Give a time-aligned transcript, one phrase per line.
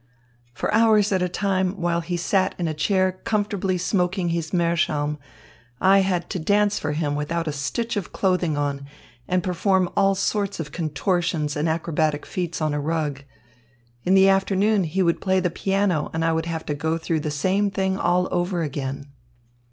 [0.55, 5.19] "For hours at a time, while he sat in a chair comfortably smoking his meerschaum,
[5.79, 8.87] I had to dance for him without a stitch of clothing on
[9.27, 13.21] and perform all sorts of contortions and acrobatic feats on a rug.
[14.03, 17.19] In the afternoon he would play the piano and I would have to go through
[17.19, 19.05] the same thing all over again."